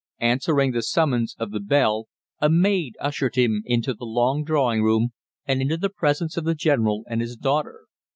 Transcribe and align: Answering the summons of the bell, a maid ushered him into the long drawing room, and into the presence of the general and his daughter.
Answering 0.21 0.71
the 0.71 0.81
summons 0.81 1.35
of 1.37 1.51
the 1.51 1.59
bell, 1.59 2.07
a 2.39 2.49
maid 2.49 2.95
ushered 2.99 3.35
him 3.35 3.61
into 3.67 3.93
the 3.93 4.03
long 4.03 4.43
drawing 4.43 4.81
room, 4.81 5.09
and 5.45 5.61
into 5.61 5.77
the 5.77 5.89
presence 5.91 6.37
of 6.37 6.43
the 6.43 6.55
general 6.55 7.03
and 7.07 7.21
his 7.21 7.35
daughter. 7.35 7.81